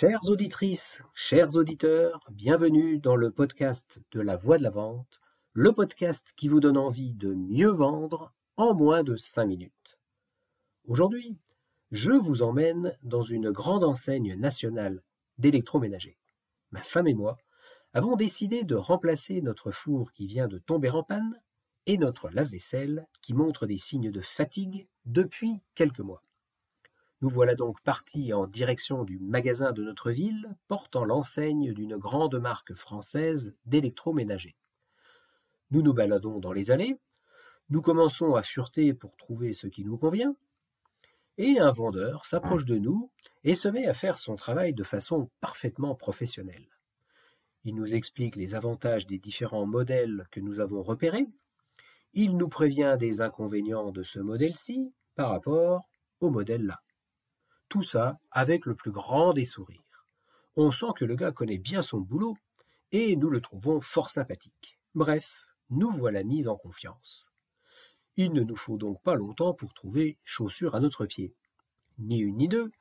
[0.00, 5.20] Chères auditrices, chers auditeurs, bienvenue dans le podcast de la voix de la vente,
[5.52, 9.98] le podcast qui vous donne envie de mieux vendre en moins de 5 minutes.
[10.86, 11.36] Aujourd'hui,
[11.90, 15.02] je vous emmène dans une grande enseigne nationale
[15.36, 16.16] d'électroménager.
[16.70, 17.36] Ma femme et moi
[17.92, 21.38] avons décidé de remplacer notre four qui vient de tomber en panne
[21.84, 26.22] et notre lave-vaisselle qui montre des signes de fatigue depuis quelques mois.
[27.22, 32.36] Nous voilà donc partis en direction du magasin de notre ville portant l'enseigne d'une grande
[32.36, 34.56] marque française d'électroménager.
[35.70, 36.96] Nous nous baladons dans les allées,
[37.68, 40.34] nous commençons à fureter pour trouver ce qui nous convient,
[41.36, 43.10] et un vendeur s'approche de nous
[43.44, 46.68] et se met à faire son travail de façon parfaitement professionnelle.
[47.64, 51.26] Il nous explique les avantages des différents modèles que nous avons repérés,
[52.14, 55.88] il nous prévient des inconvénients de ce modèle-ci par rapport
[56.20, 56.80] au modèle là.
[57.70, 60.04] Tout ça avec le plus grand des sourires.
[60.56, 62.36] On sent que le gars connaît bien son boulot
[62.90, 64.80] et nous le trouvons fort sympathique.
[64.96, 67.30] Bref, nous voilà mis en confiance.
[68.16, 71.32] Il ne nous faut donc pas longtemps pour trouver chaussures à notre pied.
[71.98, 72.72] Ni une ni deux.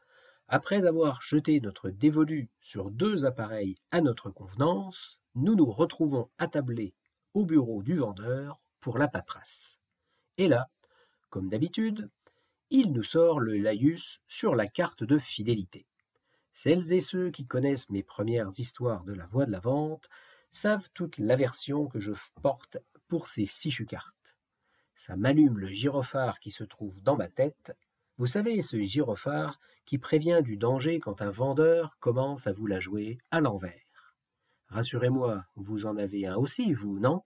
[0.48, 6.96] Après avoir jeté notre dévolu sur deux appareils à notre convenance, nous nous retrouvons attablés
[7.36, 9.78] au bureau du vendeur pour la paperasse.
[10.38, 10.68] Et là,
[11.30, 12.10] comme d'habitude,
[12.70, 15.88] il nous sort le laïus sur la carte de fidélité.
[16.54, 20.10] Celles et ceux qui connaissent mes premières histoires de la voie de la vente
[20.52, 24.36] savent toute l'aversion que je porte pour ces fichues cartes.
[24.96, 27.76] Ça m'allume le gyrophare qui se trouve dans ma tête.
[28.18, 32.80] Vous savez, ce gyrophare qui prévient du danger quand un vendeur commence à vous la
[32.80, 34.16] jouer à l'envers.
[34.68, 37.24] Rassurez-moi, vous en avez un aussi, vous, non?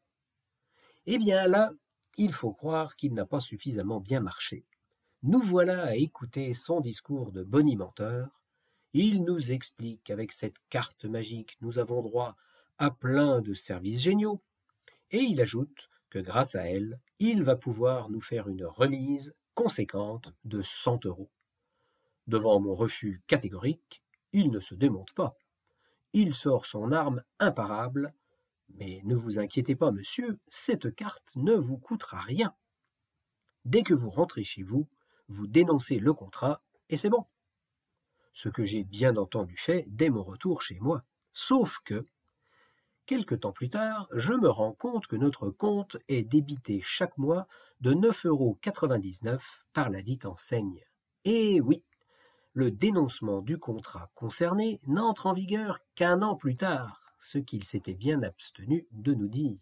[1.05, 1.71] Eh bien là,
[2.17, 4.65] il faut croire qu'il n'a pas suffisamment bien marché.
[5.23, 8.41] Nous voilà à écouter son discours de bonimenteur.
[8.93, 12.35] Il nous explique qu'avec cette carte magique, nous avons droit
[12.77, 14.41] à plein de services géniaux.
[15.11, 20.33] Et il ajoute que grâce à elle, il va pouvoir nous faire une remise conséquente
[20.43, 21.31] de 100 euros.
[22.27, 24.03] Devant mon refus catégorique,
[24.33, 25.35] il ne se démonte pas.
[26.13, 28.13] Il sort son arme imparable
[28.75, 32.55] mais ne vous inquiétez pas, monsieur, cette carte ne vous coûtera rien.
[33.65, 34.87] Dès que vous rentrez chez vous,
[35.33, 37.25] vous dénoncez le contrat, et c'est bon.
[38.31, 41.03] Ce que j'ai bien entendu fait dès mon retour chez moi.
[41.33, 42.07] Sauf que,
[43.05, 47.47] quelque temps plus tard, je me rends compte que notre compte est débité chaque mois
[47.81, 48.59] de 9,99 euros
[49.73, 50.83] par la dite enseigne.
[51.25, 51.83] Et oui,
[52.53, 57.95] le dénoncement du contrat concerné n'entre en vigueur qu'un an plus tard ce qu'il s'était
[57.95, 59.59] bien abstenu de nous dire.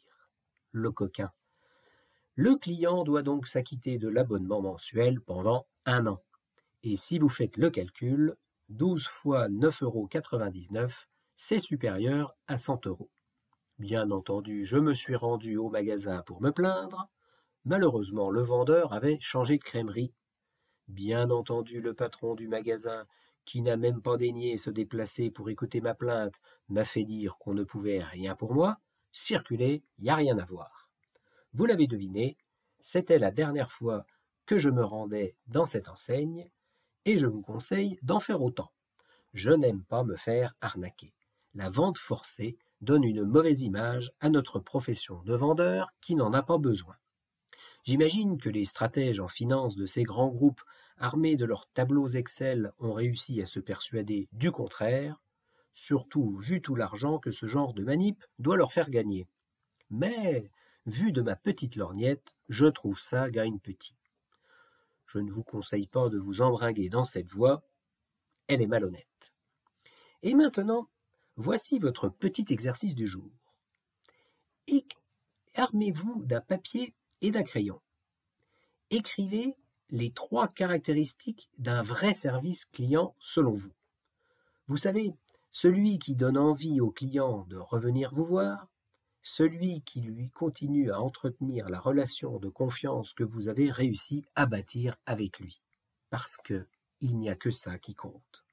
[0.72, 1.32] Le coquin.
[2.36, 6.22] Le client doit donc s'acquitter de l'abonnement mensuel pendant un an.
[6.84, 8.36] Et si vous faites le calcul,
[8.70, 10.10] 12 fois 9,99 euros,
[11.36, 13.10] c'est supérieur à 100 euros.
[13.80, 17.10] Bien entendu, je me suis rendu au magasin pour me plaindre.
[17.66, 20.14] Malheureusement, le vendeur avait changé de crèmerie.
[20.88, 23.06] Bien entendu, le patron du magasin
[23.46, 27.54] qui n'a même pas daigné se déplacer pour écouter ma plainte, m'a fait dire qu'on
[27.54, 28.78] ne pouvait rien pour moi,
[29.12, 30.81] circuler, y a rien à voir.
[31.54, 32.38] Vous l'avez deviné,
[32.80, 34.06] c'était la dernière fois
[34.46, 36.50] que je me rendais dans cette enseigne,
[37.06, 38.72] et je vous conseille d'en faire autant.
[39.34, 41.14] Je n'aime pas me faire arnaquer.
[41.54, 46.42] La vente forcée donne une mauvaise image à notre profession de vendeur qui n'en a
[46.42, 46.96] pas besoin.
[47.84, 50.62] J'imagine que les stratèges en finance de ces grands groupes
[51.02, 55.20] armés de leurs tableaux Excel, ont réussi à se persuader du contraire,
[55.74, 59.28] surtout vu tout l'argent que ce genre de manip doit leur faire gagner.
[59.90, 60.52] Mais,
[60.86, 63.96] vu de ma petite lorgnette, je trouve ça gagne petit.
[65.06, 67.64] Je ne vous conseille pas de vous embringuer dans cette voie,
[68.48, 69.34] elle est malhonnête.
[70.24, 70.88] Et maintenant,
[71.36, 73.30] voici votre petit exercice du jour.
[75.56, 77.82] Armez-vous d'un papier et d'un crayon.
[78.90, 79.56] Écrivez
[79.90, 83.74] les trois caractéristiques d'un vrai service client selon vous.
[84.68, 85.14] Vous savez,
[85.52, 88.71] celui qui donne envie au client de revenir vous voir,
[89.22, 94.46] celui qui lui continue à entretenir la relation de confiance que vous avez réussi à
[94.46, 95.62] bâtir avec lui.
[96.10, 96.68] Parce que
[97.00, 98.46] il n'y a que ça qui compte.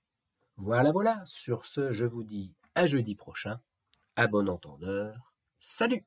[0.56, 1.22] Voilà, voilà.
[1.26, 3.60] Sur ce, je vous dis à jeudi prochain.
[4.16, 5.32] À bon entendeur.
[5.58, 6.04] Salut!